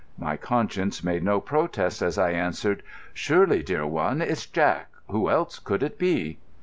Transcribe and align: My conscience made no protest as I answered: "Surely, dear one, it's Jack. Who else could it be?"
My 0.17 0.35
conscience 0.35 1.03
made 1.03 1.21
no 1.23 1.39
protest 1.39 2.01
as 2.01 2.17
I 2.17 2.31
answered: 2.31 2.81
"Surely, 3.13 3.61
dear 3.61 3.85
one, 3.85 4.19
it's 4.19 4.47
Jack. 4.47 4.87
Who 5.11 5.29
else 5.29 5.59
could 5.59 5.83
it 5.83 5.99
be?" 5.99 6.39